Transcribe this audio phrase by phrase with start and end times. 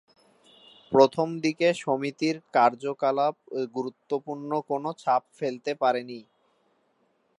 [0.91, 3.35] প্রথম দিকে সমিতির কার্যকলাপ
[3.75, 6.19] গুরুত্বপূর্ণ কোনো ছাপ ফেলতে পারেনি।